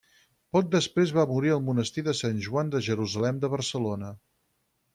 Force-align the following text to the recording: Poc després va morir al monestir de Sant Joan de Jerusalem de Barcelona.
Poc 0.55 0.69
després 0.75 1.13
va 1.17 1.25
morir 1.31 1.51
al 1.57 1.61
monestir 1.67 2.05
de 2.09 2.15
Sant 2.21 2.39
Joan 2.47 2.73
de 2.77 2.81
Jerusalem 2.89 3.43
de 3.45 3.53
Barcelona. 3.57 4.11